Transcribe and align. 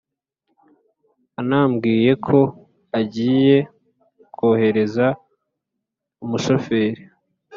anambwiye 1.39 2.11
ko 2.25 2.39
agiye 2.99 3.57
kohereza 4.35 5.05
umushofer 6.23 6.93